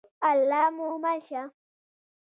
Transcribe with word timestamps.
الله 0.29 0.63
ج 0.73 0.73
مو 0.75 0.87
مل 1.03 1.19
شه. 1.27 1.43